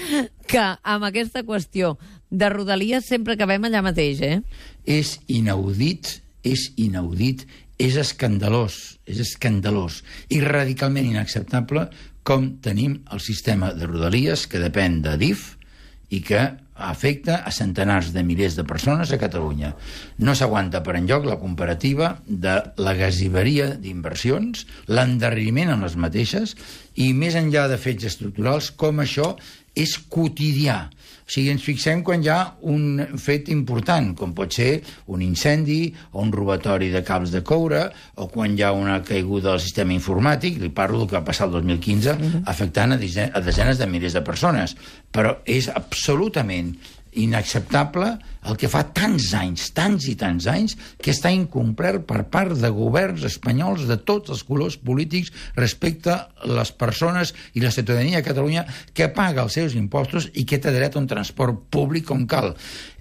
que 0.51 0.65
amb 0.83 1.07
aquesta 1.07 1.45
qüestió 1.47 1.95
de 2.31 2.51
Rodalies 2.51 3.07
sempre 3.07 3.39
acabem 3.39 3.71
allà 3.71 3.85
mateix, 3.87 4.25
eh? 4.27 4.41
És 4.83 5.21
inaudit, 5.31 6.17
és 6.43 6.73
inaudit, 6.75 7.47
és 7.79 7.95
escandalós, 8.03 8.99
és 9.07 9.23
escandalós 9.23 10.03
i 10.29 10.43
radicalment 10.43 11.07
inacceptable 11.07 11.87
com 12.27 12.51
tenim 12.61 12.99
el 13.15 13.23
sistema 13.23 13.71
de 13.79 13.87
Rodalies 13.87 14.49
que 14.51 14.59
depèn 14.59 15.01
de 15.07 15.15
DIF 15.23 15.60
i 16.11 16.21
que 16.27 16.43
afecta 16.81 17.37
a 17.45 17.53
centenars 17.53 18.11
de 18.15 18.25
milers 18.25 18.57
de 18.57 18.65
persones 18.65 19.13
a 19.13 19.19
Catalunya. 19.21 19.75
No 20.19 20.35
s'aguanta 20.35 20.81
per 20.83 20.97
enlloc 20.99 21.29
la 21.29 21.39
comparativa 21.41 22.15
de 22.27 22.57
la 22.81 22.95
gasiveria 22.97 23.69
d'inversions, 23.77 24.65
l'endarreriment 24.89 25.75
en 25.77 25.85
les 25.85 25.97
mateixes 26.01 26.57
i, 26.97 27.13
més 27.13 27.37
enllà 27.39 27.69
de 27.71 27.79
fets 27.81 28.09
estructurals, 28.09 28.73
com 28.73 29.05
això 29.05 29.35
és 29.81 29.97
quotidià. 30.13 30.83
O 31.31 31.33
sigui, 31.33 31.53
ens 31.53 31.63
fixem 31.63 32.01
quan 32.03 32.25
hi 32.25 32.29
ha 32.33 32.41
un 32.67 33.17
fet 33.23 33.49
important, 33.55 34.09
com 34.19 34.33
pot 34.35 34.51
ser 34.51 34.81
un 35.15 35.23
incendi 35.23 35.93
o 36.11 36.25
un 36.25 36.33
robatori 36.35 36.89
de 36.91 37.05
cables 37.07 37.31
de 37.31 37.45
coure, 37.47 37.85
o 38.19 38.27
quan 38.33 38.57
hi 38.59 38.65
ha 38.67 38.73
una 38.75 38.99
caiguda 39.07 39.53
del 39.53 39.63
sistema 39.63 39.95
informàtic, 39.95 40.59
li 40.59 40.73
parlo 40.75 40.99
del 40.99 41.13
que 41.13 41.19
va 41.21 41.29
passar 41.29 41.47
el 41.47 41.55
2015, 41.61 42.17
afectant 42.51 42.97
a 42.97 42.99
desenes 42.99 43.79
de 43.79 43.87
milers 43.87 44.19
de 44.19 44.25
persones. 44.27 44.75
Però 45.15 45.37
és 45.47 45.71
absolutament 45.71 46.75
inacceptable 47.13 48.13
el 48.49 48.57
que 48.57 48.71
fa 48.71 48.83
tants 48.97 49.31
anys, 49.37 49.69
tants 49.77 50.07
i 50.09 50.15
tants 50.19 50.47
anys, 50.51 50.77
que 51.03 51.13
està 51.13 51.33
incomplert 51.35 52.07
per 52.09 52.23
part 52.33 52.55
de 52.57 52.71
governs 52.75 53.25
espanyols 53.29 53.87
de 53.89 53.99
tots 54.07 54.33
els 54.33 54.45
colors 54.47 54.79
polítics 54.81 55.33
respecte 55.59 56.15
a 56.15 56.51
les 56.51 56.73
persones 56.73 57.35
i 57.55 57.65
la 57.65 57.73
ciutadania 57.75 58.21
de 58.21 58.29
Catalunya 58.29 58.67
que 58.95 59.11
paga 59.13 59.45
els 59.45 59.59
seus 59.59 59.77
impostos 59.79 60.31
i 60.35 60.47
que 60.47 60.61
té 60.63 60.73
dret 60.75 60.97
a 60.97 61.03
un 61.03 61.11
transport 61.11 61.67
públic 61.71 62.09
com 62.09 62.27
cal. 62.31 62.55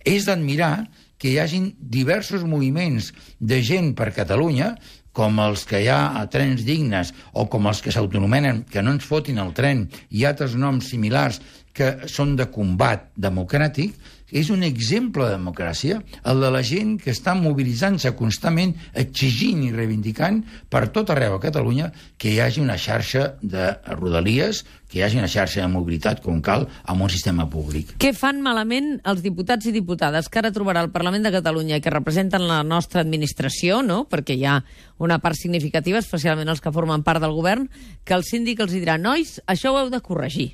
És 0.03 0.27
d'admirar 0.27 0.89
que 1.19 1.33
hi 1.33 1.39
hagin 1.39 1.73
diversos 1.79 2.45
moviments 2.47 3.11
de 3.39 3.59
gent 3.65 3.93
per 3.95 4.13
Catalunya 4.15 4.73
com 5.19 5.39
els 5.43 5.65
que 5.67 5.81
hi 5.83 5.89
ha 5.91 6.15
a 6.15 6.23
trens 6.31 6.63
dignes 6.63 7.11
o 7.35 7.43
com 7.51 7.67
els 7.67 7.81
que 7.83 7.91
s'autonomenen 7.91 8.63
que 8.71 8.83
no 8.85 8.93
ens 8.95 9.07
fotin 9.07 9.41
el 9.43 9.51
tren. 9.57 9.89
I 10.15 10.23
altres 10.29 10.55
noms 10.55 10.87
similars 10.93 11.41
que 11.75 12.07
són 12.07 12.37
de 12.39 12.47
combat 12.53 13.09
democràtic, 13.19 13.97
és 14.31 14.49
un 14.53 14.63
exemple 14.63 15.25
de 15.25 15.35
democràcia, 15.37 15.99
el 16.23 16.43
de 16.43 16.51
la 16.53 16.61
gent 16.65 16.97
que 17.01 17.13
està 17.13 17.35
mobilitzant-se 17.37 18.13
constantment, 18.19 18.75
exigint 18.93 19.63
i 19.65 19.71
reivindicant 19.75 20.43
per 20.69 20.87
tot 20.93 21.09
arreu 21.13 21.37
a 21.37 21.43
Catalunya 21.43 21.89
que 22.17 22.33
hi 22.33 22.39
hagi 22.43 22.61
una 22.61 22.77
xarxa 22.77 23.35
de 23.41 23.71
rodalies, 23.95 24.63
que 24.89 24.99
hi 24.99 25.03
hagi 25.05 25.19
una 25.21 25.29
xarxa 25.29 25.61
de 25.61 25.69
mobilitat 25.71 26.21
com 26.25 26.41
cal 26.41 26.65
amb 26.89 27.05
un 27.05 27.11
sistema 27.13 27.45
públic. 27.49 27.93
Què 28.01 28.13
fan 28.17 28.41
malament 28.45 28.95
els 29.09 29.21
diputats 29.25 29.69
i 29.69 29.73
diputades 29.75 30.29
que 30.29 30.41
ara 30.41 30.53
trobarà 30.53 30.83
el 30.85 30.93
Parlament 30.93 31.25
de 31.25 31.33
Catalunya 31.33 31.77
i 31.77 31.83
que 31.85 31.93
representen 31.93 32.47
la 32.49 32.63
nostra 32.63 33.03
administració, 33.05 33.83
no? 33.85 34.03
perquè 34.09 34.37
hi 34.37 34.47
ha 34.49 34.59
una 34.99 35.19
part 35.23 35.37
significativa, 35.37 36.01
especialment 36.01 36.49
els 36.49 36.61
que 36.61 36.73
formen 36.73 37.05
part 37.05 37.21
del 37.21 37.37
govern, 37.37 37.69
que 38.03 38.17
el 38.17 38.25
síndic 38.25 38.65
els 38.65 38.73
dirà, 38.73 38.97
nois, 38.97 39.37
això 39.47 39.73
ho 39.73 39.79
heu 39.83 39.93
de 39.93 40.01
corregir. 40.01 40.51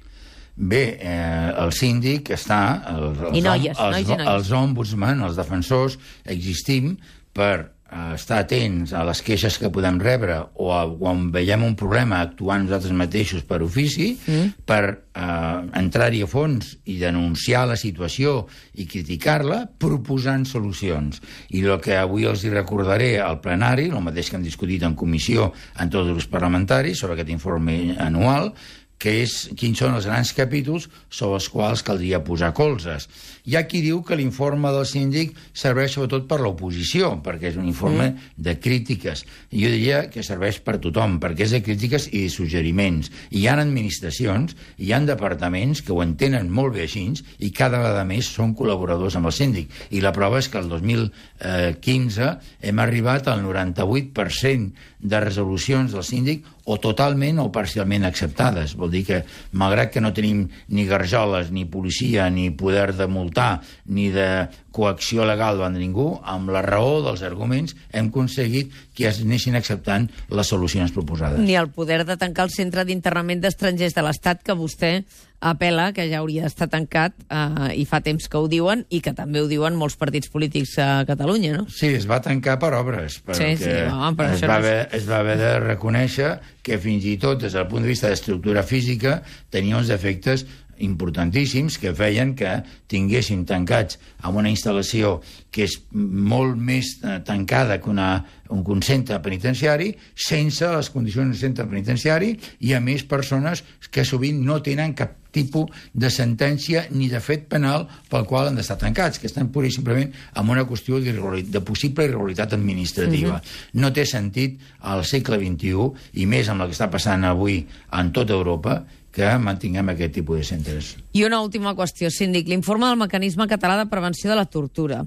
Bé, 0.56 0.98
eh, 1.04 1.52
el 1.60 1.74
síndic 1.76 2.32
està... 2.32 2.60
Els, 2.94 3.20
els, 3.20 3.38
I 3.38 3.44
noies, 3.44 3.76
els, 3.76 3.96
nois 3.98 4.08
i 4.08 4.12
noies. 4.16 4.28
Els 4.32 4.52
ombudsman, 4.56 5.24
els 5.28 5.36
defensors, 5.36 5.98
existim 6.32 6.94
per 7.36 7.56
eh, 7.60 8.14
estar 8.16 8.38
atents 8.46 8.94
a 8.96 9.02
les 9.08 9.20
queixes 9.26 9.58
que 9.60 9.68
podem 9.74 10.00
rebre 10.00 10.38
o 10.56 10.70
a, 10.72 10.86
quan 10.88 11.26
veiem 11.36 11.66
un 11.68 11.76
problema 11.76 12.22
actuant 12.24 12.64
nosaltres 12.64 12.96
mateixos 12.96 13.44
per 13.44 13.60
ofici, 13.66 14.14
mm. 14.16 14.64
per 14.64 14.82
eh, 14.88 15.60
entrar-hi 15.82 16.24
a 16.24 16.32
fons 16.32 16.72
i 16.88 16.96
denunciar 17.04 17.66
la 17.74 17.76
situació 17.76 18.46
i 18.80 18.88
criticar-la, 18.88 19.66
proposant 19.76 20.48
solucions. 20.48 21.20
I 21.52 21.66
el 21.68 21.84
que 21.84 22.00
avui 22.00 22.30
els 22.32 22.48
hi 22.48 22.54
recordaré 22.56 23.18
al 23.20 23.42
plenari, 23.44 23.90
el 23.92 24.08
mateix 24.08 24.32
que 24.32 24.40
hem 24.40 24.48
discutit 24.48 24.88
en 24.88 24.96
comissió 24.96 25.52
en 25.84 25.92
tots 25.92 26.16
els 26.16 26.32
parlamentaris 26.32 27.04
sobre 27.04 27.20
aquest 27.20 27.36
informe 27.36 28.00
anual, 28.00 28.54
que 29.00 29.12
és 29.24 29.36
quins 29.60 29.80
són 29.80 29.96
els 29.98 30.08
grans 30.08 30.32
capítols 30.36 30.88
sobre 31.10 31.40
els 31.40 31.50
quals 31.52 31.84
caldria 31.86 32.24
posar 32.26 32.54
colzes. 32.58 33.08
Hi 33.46 33.58
ha 33.58 33.66
qui 33.70 33.84
diu 33.84 34.02
que 34.06 34.18
l'informe 34.18 34.72
del 34.74 34.88
síndic 34.90 35.36
serveix 35.54 35.94
sobretot 35.96 36.26
per 36.30 36.40
l'oposició, 36.42 37.12
perquè 37.24 37.52
és 37.52 37.60
un 37.60 37.68
informe 37.70 38.10
mm. 38.12 38.34
de 38.48 38.56
crítiques. 38.60 39.26
Jo 39.52 39.70
diria 39.74 40.06
que 40.10 40.24
serveix 40.26 40.62
per 40.66 40.80
tothom, 40.82 41.20
perquè 41.22 41.46
és 41.46 41.54
de 41.54 41.62
crítiques 41.66 42.08
i 42.12 42.26
de 42.26 42.32
suggeriments. 42.34 43.12
Hi 43.32 43.46
ha 43.48 43.58
administracions, 43.60 44.56
hi 44.82 44.92
han 44.96 45.06
departaments 45.08 45.84
que 45.86 45.94
ho 45.94 46.02
entenen 46.04 46.50
molt 46.52 46.76
bé 46.76 46.86
així 46.86 47.06
i 47.06 47.52
cada 47.54 47.78
vegada 47.82 48.06
més 48.08 48.30
són 48.32 48.56
col·laboradors 48.58 49.18
amb 49.20 49.30
el 49.30 49.36
síndic. 49.36 49.70
I 49.94 50.02
la 50.02 50.14
prova 50.16 50.40
és 50.42 50.50
que 50.50 50.58
el 50.58 50.70
2015 50.72 52.30
hem 52.66 52.82
arribat 52.82 53.30
al 53.30 53.44
98% 53.46 54.72
de 55.06 55.22
resolucions 55.22 55.94
del 55.94 56.06
síndic 56.08 56.48
o 56.66 56.78
totalment 56.82 57.40
o 57.44 57.52
parcialment 57.54 58.08
acceptades. 58.08 58.74
Vol 58.78 58.92
dir 58.94 59.04
que, 59.06 59.22
malgrat 59.54 59.94
que 59.94 60.02
no 60.02 60.14
tenim 60.18 60.48
ni 60.74 60.88
garjoles, 60.90 61.52
ni 61.54 61.66
policia, 61.70 62.28
ni 62.34 62.50
poder 62.50 62.92
de 62.98 63.08
multar, 63.08 63.62
ni 63.86 64.10
de 64.14 64.48
coacció 64.76 65.26
legal 65.28 65.60
davant 65.60 65.78
de 65.78 65.84
ningú, 65.84 66.10
amb 66.24 66.52
la 66.52 66.64
raó 66.66 67.00
dels 67.06 67.24
arguments 67.24 67.76
hem 67.96 68.12
aconseguit 68.12 68.74
que 68.96 69.08
es 69.10 69.22
anessin 69.24 69.56
acceptant 69.56 70.10
les 70.30 70.52
solucions 70.52 70.92
proposades. 70.96 71.40
Ni 71.40 71.56
el 71.56 71.72
poder 71.72 72.04
de 72.08 72.18
tancar 72.20 72.50
el 72.50 72.54
centre 72.56 72.84
d'internament 72.88 73.44
d'estrangers 73.44 73.96
de 73.96 74.04
l'Estat 74.06 74.44
que 74.44 74.58
vostè 74.58 74.98
apela 75.46 75.92
que 75.94 76.08
ja 76.10 76.20
hauria 76.22 76.46
d'estar 76.48 76.68
tancat 76.72 77.14
eh, 77.30 77.76
i 77.78 77.86
fa 77.86 78.00
temps 78.04 78.28
que 78.32 78.40
ho 78.40 78.48
diuen 78.50 78.86
i 78.90 79.02
que 79.04 79.14
també 79.16 79.44
ho 79.44 79.50
diuen 79.52 79.78
molts 79.78 79.98
partits 80.00 80.32
polítics 80.34 80.78
a 80.82 81.06
Catalunya, 81.08 81.54
no? 81.60 81.66
Sí, 81.70 81.92
es 81.94 82.08
va 82.10 82.22
tancar 82.24 82.58
per 82.62 82.74
obres, 82.78 83.20
perquè 83.26 83.52
sí, 83.56 83.66
sí, 83.68 83.76
no, 83.92 84.12
però 84.18 84.34
es, 84.34 84.44
va 84.48 84.60
haver, 84.62 84.78
es 84.96 85.08
va 85.10 85.22
haver 85.22 85.38
de 85.42 85.52
reconèixer 85.68 86.32
que 86.66 86.80
fins 86.82 87.06
i 87.06 87.18
tot 87.22 87.44
des 87.44 87.54
del 87.54 87.68
punt 87.70 87.86
de 87.86 87.94
vista 87.94 88.10
d'estructura 88.10 88.66
física 88.66 89.20
tenia 89.54 89.78
uns 89.78 89.92
defectes 89.92 90.48
importantíssims 90.84 91.78
que 91.82 91.94
feien 91.96 92.34
que 92.36 92.52
tinguéssim 92.92 93.46
tancats 93.48 94.00
amb 94.26 94.42
una 94.42 94.52
instal·lació 94.52 95.20
que 95.52 95.68
és 95.70 95.78
molt 95.94 96.58
més 96.58 96.96
eh, 97.02 97.20
tancada 97.26 97.80
que 97.82 97.92
una, 97.92 98.10
un 98.50 98.82
centre 98.86 99.20
penitenciari 99.24 99.94
sense 100.16 100.72
les 100.76 100.90
condicions 100.94 101.32
d'un 101.32 101.40
centre 101.40 101.68
penitenciari 101.70 102.34
i 102.68 102.74
a 102.74 102.82
més 102.84 103.06
persones 103.08 103.64
que 103.92 104.06
sovint 104.06 104.42
no 104.44 104.62
tenen 104.66 104.96
cap 104.98 105.22
tipus 105.36 105.72
de 105.92 106.10
sentència 106.14 106.86
ni 106.96 107.10
de 107.12 107.20
fet 107.24 107.50
penal 107.52 107.90
pel 108.12 108.26
qual 108.30 108.50
han 108.50 108.60
d'estar 108.60 108.78
tancats, 108.80 109.20
que 109.20 109.28
estan 109.28 109.52
pura 109.52 109.68
i 109.68 109.74
simplement 109.76 110.14
amb 110.40 110.54
una 110.56 110.64
qüestió 110.70 111.02
de 111.04 111.64
possible 111.68 112.08
irregularitat 112.08 112.56
administrativa. 112.56 113.30
Uh 113.30 113.34
mhm. 113.34 113.42
-huh. 113.42 113.82
No 113.82 113.92
té 113.94 114.06
sentit 114.06 114.60
al 114.80 115.04
segle 115.04 115.38
XXI, 115.38 115.92
i 116.14 116.26
més 116.26 116.48
amb 116.50 116.62
el 116.62 116.70
que 116.70 116.78
està 116.78 116.90
passant 116.90 117.24
avui 117.24 117.66
en 117.92 118.12
tota 118.12 118.34
Europa, 118.34 118.86
que 119.16 119.32
mantinguem 119.40 119.94
aquest 119.94 120.18
tipus 120.18 120.42
de 120.42 120.46
centres. 120.48 120.92
I 121.16 121.24
una 121.24 121.40
última 121.40 121.72
qüestió, 121.78 122.10
síndic. 122.12 122.50
L'informe 122.52 122.90
del 122.90 123.00
Mecanisme 123.00 123.48
Català 123.48 123.78
de 123.80 123.88
Prevenció 123.88 124.30
de 124.30 124.36
la 124.36 124.46
Tortura 124.52 125.06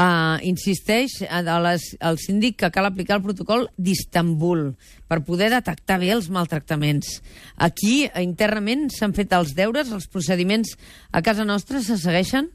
uh, 0.00 0.38
insisteix 0.48 1.18
les, 1.66 1.88
al 2.00 2.16
síndic 2.22 2.56
que 2.62 2.70
cal 2.72 2.88
aplicar 2.88 3.18
el 3.18 3.26
protocol 3.26 3.66
d'Istanbul 3.76 4.70
per 5.10 5.20
poder 5.26 5.50
detectar 5.52 5.98
bé 6.00 6.14
els 6.14 6.30
maltractaments. 6.32 7.18
Aquí, 7.56 8.06
internament, 8.22 8.88
s'han 8.94 9.12
fet 9.16 9.34
els 9.36 9.52
deures, 9.58 9.92
els 9.92 10.08
procediments 10.08 10.72
a 11.12 11.20
casa 11.20 11.44
nostra 11.44 11.82
se 11.84 11.98
segueixen? 12.00 12.48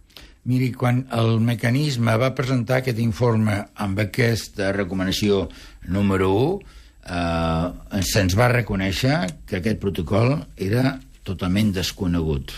Miri, 0.46 0.72
quan 0.78 1.06
el 1.14 1.40
mecanisme 1.42 2.18
va 2.22 2.34
presentar 2.38 2.80
aquest 2.82 3.00
informe 3.02 3.64
amb 3.82 4.02
aquesta 4.02 4.72
recomanació 4.74 5.48
número 5.90 6.32
1, 6.34 6.82
eh, 7.06 8.02
se'ns 8.12 8.38
va 8.38 8.52
reconèixer 8.54 9.18
que 9.48 9.60
aquest 9.62 9.82
protocol 9.82 10.40
era 10.58 10.96
totalment 11.26 11.74
desconegut. 11.76 12.54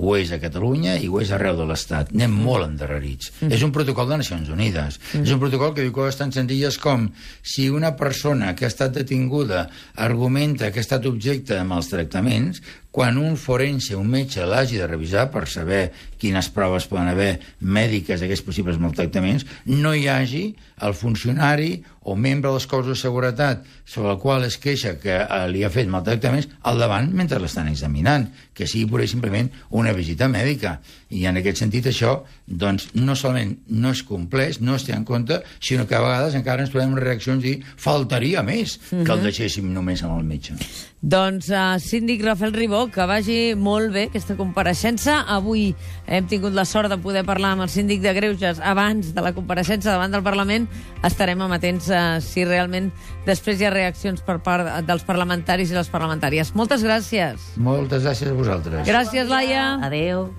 Ho 0.00 0.14
és 0.16 0.30
a 0.32 0.38
Catalunya 0.40 0.94
i 0.96 1.10
ho 1.12 1.18
és 1.20 1.30
arreu 1.34 1.58
de 1.58 1.66
l'Estat. 1.68 2.14
Anem 2.14 2.32
molt 2.32 2.64
endarrerits. 2.64 3.34
Mm. 3.40 3.52
És 3.52 3.64
un 3.66 3.72
protocol 3.74 4.08
de 4.08 4.16
Nacions 4.22 4.48
Unides. 4.48 4.96
Mm. 5.12 5.26
És 5.26 5.34
un 5.34 5.42
protocol 5.42 5.74
que 5.76 5.84
diu 5.84 5.92
coses 5.92 6.16
tan 6.16 6.32
senzilles 6.32 6.78
com 6.80 7.10
si 7.42 7.68
una 7.68 7.92
persona 7.98 8.54
que 8.56 8.64
ha 8.64 8.72
estat 8.72 8.94
detinguda 8.96 9.66
argumenta 10.00 10.70
que 10.70 10.80
ha 10.80 10.86
estat 10.86 11.08
objecte 11.10 11.58
de 11.58 11.66
maltractaments, 11.68 12.62
quan 12.90 13.18
un 13.18 13.36
forense, 13.38 13.94
un 13.94 14.08
metge, 14.10 14.42
l'hagi 14.46 14.80
de 14.80 14.86
revisar 14.90 15.28
per 15.30 15.46
saber 15.48 15.90
quines 16.20 16.50
proves 16.52 16.88
poden 16.90 17.12
haver 17.12 17.30
mèdiques 17.60 18.20
d'aquests 18.20 18.44
possibles 18.46 18.80
maltractaments, 18.82 19.46
no 19.70 19.94
hi 19.94 20.08
hagi 20.10 20.44
el 20.82 20.96
funcionari 20.96 21.78
o 22.02 22.16
membre 22.16 22.50
dels 22.50 22.66
cossos 22.66 22.94
de 22.94 22.96
seguretat 22.96 23.64
sobre 23.84 24.14
el 24.14 24.18
qual 24.18 24.44
es 24.46 24.56
queixa 24.58 24.94
que 24.98 25.12
eh, 25.20 25.40
li 25.52 25.62
ha 25.64 25.70
fet 25.72 25.88
maltractaments 25.92 26.48
al 26.66 26.80
davant 26.80 27.10
mentre 27.14 27.38
l'estan 27.40 27.68
examinant, 27.68 28.26
que 28.56 28.66
sigui 28.66 28.88
pura 28.88 29.04
i 29.04 29.10
simplement 29.10 29.50
una 29.76 29.92
visita 29.96 30.28
mèdica. 30.28 30.78
I 31.12 31.26
en 31.28 31.40
aquest 31.40 31.60
sentit 31.60 31.90
això, 31.90 32.16
doncs, 32.46 32.88
no 32.96 33.16
solament 33.16 33.54
no 33.68 33.92
es 33.92 34.02
compleix, 34.06 34.60
no 34.64 34.78
es 34.78 34.86
té 34.88 34.96
en 34.96 35.04
compte, 35.04 35.42
sinó 35.60 35.86
que 35.86 35.98
a 35.98 36.04
vegades 36.04 36.38
encara 36.38 36.64
ens 36.64 36.72
trobem 36.72 36.96
reaccions 36.98 37.44
i 37.44 37.58
faltaria 37.76 38.42
més 38.42 38.78
que 38.88 39.04
el 39.04 39.20
mhm. 39.20 39.26
deixéssim 39.28 39.68
només 39.72 40.02
amb 40.06 40.16
el 40.18 40.24
metge. 40.24 40.56
Doncs, 41.00 41.48
uh, 41.48 41.78
síndic 41.80 42.24
Rafael 42.24 42.52
Ribó, 42.52 42.79
que 42.88 43.04
vagi 43.08 43.54
molt 43.58 43.92
bé 43.92 44.06
aquesta 44.08 44.36
compareixença. 44.38 45.20
Avui 45.28 45.74
hem 46.08 46.26
tingut 46.30 46.56
la 46.56 46.64
sort 46.64 46.88
de 46.92 46.98
poder 47.02 47.24
parlar 47.28 47.54
amb 47.54 47.66
el 47.66 47.72
síndic 47.72 48.00
de 48.04 48.14
Greuges 48.16 48.60
abans 48.64 49.12
de 49.14 49.24
la 49.24 49.34
compareixença 49.36 49.92
davant 49.92 50.14
del 50.14 50.24
Parlament. 50.26 50.68
Estarem 51.06 51.40
amatents 51.44 51.90
uh, 51.92 52.18
si 52.24 52.46
realment 52.48 52.90
després 53.28 53.60
hi 53.60 53.68
ha 53.68 53.74
reaccions 53.74 54.24
per 54.24 54.40
part 54.44 54.86
dels 54.88 55.04
parlamentaris 55.06 55.72
i 55.72 55.78
les 55.78 55.92
parlamentàries. 55.92 56.54
Moltes 56.56 56.86
gràcies. 56.86 57.50
Moltes 57.56 58.06
gràcies 58.06 58.32
a 58.32 58.38
vosaltres. 58.38 58.86
Gràcies, 58.88 59.28
Laia. 59.28 59.74
Adéu. 59.84 60.30